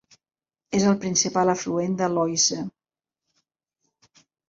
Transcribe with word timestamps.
És 0.77 0.85
el 0.91 0.97
principal 1.03 1.53
afluent 1.55 1.95
de 2.01 2.09
l'Oise. 2.17 2.61